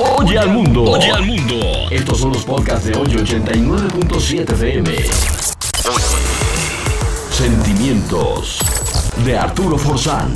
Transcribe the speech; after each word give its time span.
Oye 0.00 0.38
al 0.38 0.50
mundo. 0.50 0.84
Oye 0.84 1.10
al 1.10 1.26
mundo. 1.26 1.56
Estos 1.90 2.18
son 2.18 2.32
los 2.32 2.44
podcasts 2.44 2.86
de 2.86 2.96
hoy 2.96 3.08
89.7 3.08 4.52
FM. 4.52 4.96
Sentimientos 7.30 8.60
de 9.24 9.36
Arturo 9.36 9.76
Forzán. 9.76 10.32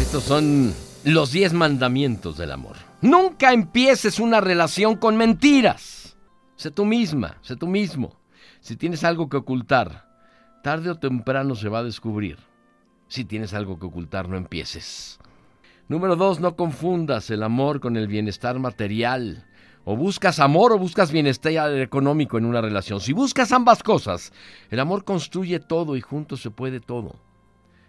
Estos 0.00 0.24
son 0.24 0.74
los 1.04 1.32
10 1.32 1.52
mandamientos 1.52 2.38
del 2.38 2.52
amor. 2.52 2.76
Nunca 3.02 3.52
empieces 3.52 4.18
una 4.18 4.40
relación 4.40 4.96
con 4.96 5.18
mentiras. 5.18 6.16
Sé 6.56 6.70
tú 6.70 6.86
misma, 6.86 7.36
sé 7.42 7.56
tú 7.56 7.66
mismo. 7.66 8.16
Si 8.62 8.74
tienes 8.76 9.04
algo 9.04 9.28
que 9.28 9.36
ocultar, 9.36 10.08
tarde 10.62 10.88
o 10.88 10.94
temprano 10.94 11.54
se 11.54 11.68
va 11.68 11.80
a 11.80 11.84
descubrir. 11.84 12.38
Si 13.06 13.26
tienes 13.26 13.52
algo 13.52 13.78
que 13.78 13.84
ocultar, 13.84 14.30
no 14.30 14.38
empieces. 14.38 15.18
Número 15.90 16.14
dos, 16.14 16.38
no 16.38 16.54
confundas 16.54 17.30
el 17.30 17.42
amor 17.42 17.80
con 17.80 17.96
el 17.96 18.06
bienestar 18.06 18.60
material. 18.60 19.44
O 19.84 19.96
buscas 19.96 20.38
amor 20.38 20.72
o 20.72 20.78
buscas 20.78 21.10
bienestar 21.10 21.76
económico 21.80 22.38
en 22.38 22.44
una 22.44 22.60
relación. 22.60 23.00
Si 23.00 23.12
buscas 23.12 23.50
ambas 23.50 23.82
cosas, 23.82 24.32
el 24.70 24.78
amor 24.78 25.02
construye 25.02 25.58
todo 25.58 25.96
y 25.96 26.00
juntos 26.00 26.42
se 26.42 26.52
puede 26.52 26.78
todo. 26.78 27.16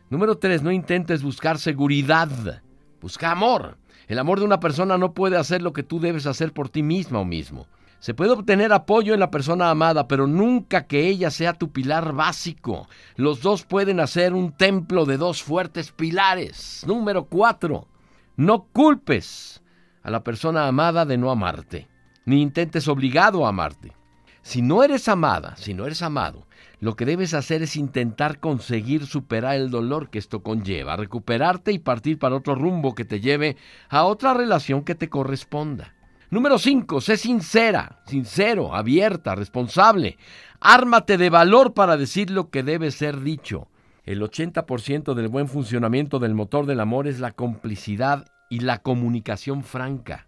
Número 0.09 0.35
tres, 0.39 0.63
no 0.63 0.71
intentes 0.71 1.21
buscar 1.21 1.59
seguridad. 1.59 2.63
Busca 2.99 3.29
amor. 3.29 3.77
El 4.07 4.17
amor 4.17 4.39
de 4.39 4.45
una 4.45 4.59
persona 4.59 4.97
no 4.97 5.13
puede 5.13 5.37
hacer 5.37 5.61
lo 5.61 5.71
que 5.71 5.83
tú 5.83 5.99
debes 5.99 6.25
hacer 6.25 6.53
por 6.53 6.69
ti 6.69 6.81
misma 6.81 7.19
o 7.19 7.25
mismo. 7.25 7.67
Se 7.99 8.15
puede 8.15 8.31
obtener 8.31 8.73
apoyo 8.73 9.13
en 9.13 9.19
la 9.19 9.29
persona 9.29 9.69
amada, 9.69 10.07
pero 10.07 10.25
nunca 10.25 10.87
que 10.87 11.07
ella 11.07 11.29
sea 11.29 11.53
tu 11.53 11.69
pilar 11.71 12.13
básico. 12.13 12.87
Los 13.15 13.43
dos 13.43 13.63
pueden 13.63 13.99
hacer 13.99 14.33
un 14.33 14.53
templo 14.53 15.05
de 15.05 15.17
dos 15.17 15.43
fuertes 15.43 15.91
pilares. 15.91 16.83
Número 16.87 17.25
cuatro, 17.25 17.85
no 18.35 18.63
culpes 18.71 19.61
a 20.03 20.09
la 20.09 20.23
persona 20.23 20.67
amada 20.67 21.05
de 21.05 21.17
no 21.17 21.31
amarte, 21.31 21.87
ni 22.25 22.41
intentes 22.41 22.87
obligado 22.87 23.45
a 23.45 23.49
amarte. 23.49 23.93
Si 24.41 24.61
no 24.61 24.83
eres 24.83 25.07
amada, 25.07 25.55
si 25.57 25.73
no 25.73 25.85
eres 25.85 26.01
amado, 26.01 26.47
lo 26.79 26.95
que 26.95 27.05
debes 27.05 27.35
hacer 27.35 27.61
es 27.61 27.75
intentar 27.75 28.39
conseguir 28.39 29.05
superar 29.05 29.55
el 29.55 29.69
dolor 29.69 30.09
que 30.09 30.17
esto 30.17 30.41
conlleva, 30.41 30.95
recuperarte 30.95 31.71
y 31.71 31.79
partir 31.79 32.17
para 32.17 32.35
otro 32.35 32.55
rumbo 32.55 32.95
que 32.95 33.05
te 33.05 33.19
lleve 33.19 33.55
a 33.89 34.03
otra 34.03 34.33
relación 34.33 34.83
que 34.83 34.95
te 34.95 35.09
corresponda. 35.09 35.93
Número 36.31 36.57
5. 36.57 37.01
Sé 37.01 37.17
sincera, 37.17 38.01
sincero, 38.07 38.73
abierta, 38.73 39.35
responsable. 39.35 40.17
Ármate 40.59 41.17
de 41.17 41.29
valor 41.29 41.73
para 41.73 41.97
decir 41.97 42.31
lo 42.31 42.49
que 42.49 42.63
debe 42.63 42.89
ser 42.91 43.19
dicho. 43.19 43.67
El 44.03 44.21
80% 44.21 45.13
del 45.13 45.27
buen 45.27 45.47
funcionamiento 45.47 46.17
del 46.17 46.33
motor 46.33 46.65
del 46.65 46.79
amor 46.79 47.07
es 47.07 47.19
la 47.19 47.31
complicidad 47.31 48.25
y 48.49 48.61
la 48.61 48.79
comunicación 48.79 49.63
franca. 49.63 50.27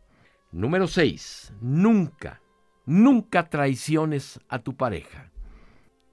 Número 0.52 0.88
6. 0.88 1.53
Nunca, 1.61 2.41
nunca 2.85 3.49
traiciones 3.49 4.39
a 4.47 4.59
tu 4.59 4.75
pareja. 4.75 5.31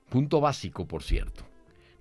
Punto 0.09 0.41
básico, 0.41 0.87
por 0.89 1.03
cierto. 1.03 1.45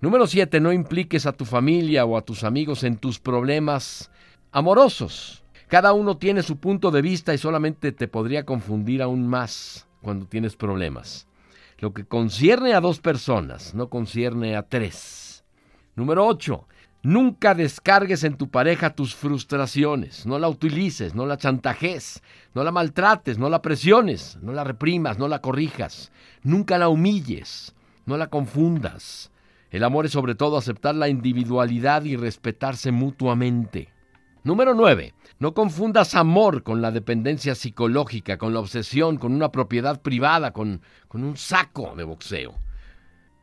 Número 0.00 0.26
7. 0.26 0.60
No 0.60 0.72
impliques 0.72 1.26
a 1.26 1.32
tu 1.32 1.44
familia 1.44 2.06
o 2.06 2.16
a 2.16 2.22
tus 2.22 2.42
amigos 2.42 2.82
en 2.82 2.96
tus 2.96 3.18
problemas 3.18 4.10
amorosos. 4.52 5.44
Cada 5.68 5.92
uno 5.92 6.16
tiene 6.16 6.42
su 6.42 6.56
punto 6.56 6.90
de 6.90 7.02
vista 7.02 7.34
y 7.34 7.38
solamente 7.38 7.92
te 7.92 8.08
podría 8.08 8.46
confundir 8.46 9.02
aún 9.02 9.28
más 9.28 9.86
cuando 10.00 10.26
tienes 10.26 10.56
problemas. 10.56 11.28
Lo 11.78 11.92
que 11.92 12.04
concierne 12.04 12.72
a 12.72 12.80
dos 12.80 12.98
personas 12.98 13.74
no 13.74 13.90
concierne 13.90 14.56
a 14.56 14.62
tres. 14.62 15.29
Número 15.96 16.26
8. 16.26 16.66
Nunca 17.02 17.54
descargues 17.54 18.24
en 18.24 18.36
tu 18.36 18.50
pareja 18.50 18.94
tus 18.94 19.14
frustraciones. 19.14 20.26
No 20.26 20.38
la 20.38 20.48
utilices, 20.48 21.14
no 21.14 21.24
la 21.24 21.38
chantajes, 21.38 22.22
no 22.54 22.62
la 22.62 22.72
maltrates, 22.72 23.38
no 23.38 23.48
la 23.48 23.62
presiones, 23.62 24.38
no 24.42 24.52
la 24.52 24.64
reprimas, 24.64 25.18
no 25.18 25.26
la 25.26 25.40
corrijas. 25.40 26.12
Nunca 26.42 26.76
la 26.76 26.88
humilles, 26.88 27.74
no 28.04 28.18
la 28.18 28.28
confundas. 28.28 29.30
El 29.70 29.84
amor 29.84 30.06
es 30.06 30.12
sobre 30.12 30.34
todo 30.34 30.58
aceptar 30.58 30.94
la 30.94 31.08
individualidad 31.08 32.04
y 32.04 32.16
respetarse 32.16 32.92
mutuamente. 32.92 33.88
Número 34.42 34.74
9. 34.74 35.14
No 35.38 35.54
confundas 35.54 36.14
amor 36.14 36.62
con 36.62 36.82
la 36.82 36.90
dependencia 36.90 37.54
psicológica, 37.54 38.36
con 38.36 38.52
la 38.52 38.60
obsesión, 38.60 39.16
con 39.16 39.32
una 39.32 39.52
propiedad 39.52 40.02
privada, 40.02 40.52
con, 40.52 40.82
con 41.08 41.24
un 41.24 41.36
saco 41.36 41.94
de 41.96 42.04
boxeo, 42.04 42.54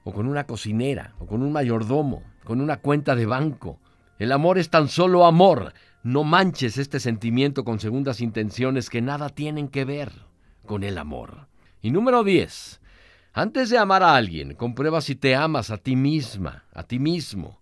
o 0.03 0.11
con 0.11 0.27
una 0.27 0.45
cocinera, 0.45 1.13
o 1.19 1.25
con 1.25 1.41
un 1.41 1.51
mayordomo, 1.51 2.23
con 2.47 2.61
una 2.61 2.77
cuenta 2.77 3.13
de 3.13 3.25
banco. 3.25 3.77
El 4.19 4.31
amor 4.31 4.57
es 4.57 4.69
tan 4.69 4.87
solo 4.87 5.25
amor. 5.25 5.73
No 6.01 6.23
manches 6.23 6.77
este 6.77 7.01
sentimiento 7.01 7.65
con 7.65 7.81
segundas 7.81 8.21
intenciones 8.21 8.89
que 8.89 9.01
nada 9.01 9.27
tienen 9.27 9.67
que 9.67 9.83
ver 9.83 10.13
con 10.65 10.85
el 10.85 10.97
amor. 10.97 11.49
Y 11.81 11.91
número 11.91 12.23
10. 12.23 12.79
Antes 13.33 13.69
de 13.69 13.77
amar 13.77 14.01
a 14.01 14.15
alguien, 14.15 14.53
comprueba 14.53 15.01
si 15.01 15.15
te 15.15 15.35
amas 15.35 15.71
a 15.71 15.77
ti 15.77 15.97
misma, 15.97 16.63
a 16.73 16.83
ti 16.83 16.99
mismo. 16.99 17.59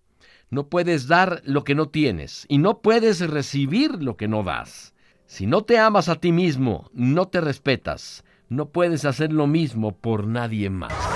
No 0.50 0.68
puedes 0.68 1.08
dar 1.08 1.42
lo 1.44 1.64
que 1.64 1.74
no 1.74 1.88
tienes 1.88 2.46
y 2.48 2.58
no 2.58 2.78
puedes 2.80 3.18
recibir 3.28 4.00
lo 4.00 4.16
que 4.16 4.28
no 4.28 4.44
das. 4.44 4.94
Si 5.26 5.48
no 5.48 5.62
te 5.62 5.80
amas 5.80 6.08
a 6.08 6.14
ti 6.14 6.30
mismo, 6.30 6.92
no 6.92 7.26
te 7.26 7.40
respetas, 7.40 8.24
no 8.48 8.68
puedes 8.68 9.04
hacer 9.04 9.32
lo 9.32 9.48
mismo 9.48 9.96
por 9.96 10.28
nadie 10.28 10.70
más. 10.70 11.15